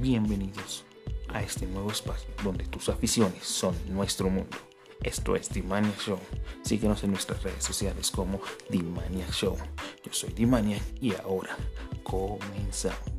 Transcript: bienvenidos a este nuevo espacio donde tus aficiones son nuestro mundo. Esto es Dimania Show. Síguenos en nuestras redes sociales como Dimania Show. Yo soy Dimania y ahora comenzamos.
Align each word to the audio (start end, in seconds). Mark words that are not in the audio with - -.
bienvenidos 0.00 0.84
a 1.28 1.42
este 1.42 1.66
nuevo 1.66 1.90
espacio 1.90 2.28
donde 2.44 2.64
tus 2.64 2.88
aficiones 2.88 3.44
son 3.44 3.74
nuestro 3.88 4.30
mundo. 4.30 4.56
Esto 5.02 5.34
es 5.36 5.50
Dimania 5.50 5.92
Show. 6.00 6.18
Síguenos 6.62 7.02
en 7.04 7.10
nuestras 7.10 7.42
redes 7.42 7.64
sociales 7.64 8.10
como 8.10 8.40
Dimania 8.70 9.26
Show. 9.32 9.56
Yo 10.04 10.12
soy 10.12 10.32
Dimania 10.32 10.80
y 11.00 11.14
ahora 11.14 11.56
comenzamos. 12.02 13.17